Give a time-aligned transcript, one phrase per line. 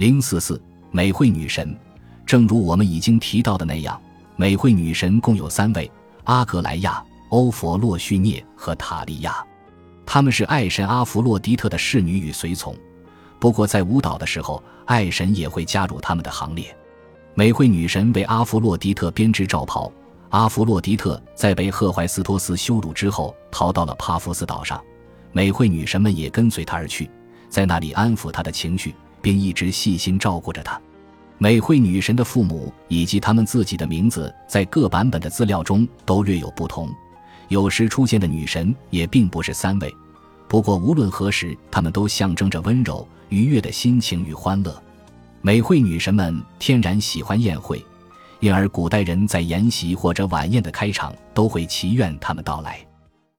[0.00, 0.58] 零四四
[0.90, 1.78] 美惠女神，
[2.24, 4.00] 正如我们已经提到的那样，
[4.34, 5.92] 美惠女神共有三位：
[6.24, 9.44] 阿格莱亚、欧佛洛绪涅和塔利亚。
[10.06, 12.74] 她们是爱神阿弗洛狄特的侍女与随从。
[13.38, 16.74] 不过，在舞蹈的时候，爱神也会加入他们的行列。
[17.34, 19.92] 美惠女神为阿弗洛狄特编织罩袍。
[20.30, 24.82] 阿弗洛狄特在被赫淮斯托斯羞辱之后，逃到了帕夫斯岛上，
[25.30, 27.10] 美惠女神们也跟随他而去，
[27.50, 28.94] 在那里安抚他的情绪。
[29.22, 30.80] 并一直细心照顾着她。
[31.38, 36.88] 美惠女神的父母以及他们自己的名字，在各版本的资料中都略有不同。
[37.48, 39.92] 有时出现的女神也并不是三位。
[40.46, 44.82] 不过无论何时，她们都象征着温柔、愉悦的心情与欢乐。
[45.40, 47.82] 美惠女神们天然喜欢宴会，
[48.40, 52.86] 因而古代人在筵席或者晚宴的开场都会祈愿他们到来。